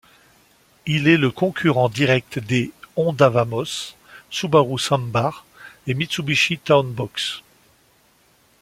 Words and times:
Il 0.87 1.07
est 1.07 1.15
le 1.17 1.29
concurrent 1.29 1.87
direct 1.87 2.39
des 2.39 2.71
Honda 2.95 3.29
Vamos, 3.29 3.93
Subaru 4.31 4.79
Sambar 4.79 5.45
et 5.85 5.93
Mitsubishi 5.93 6.57
Town 6.57 6.91
Box. 6.91 7.43